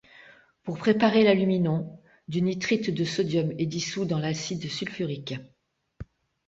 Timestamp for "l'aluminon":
1.23-2.01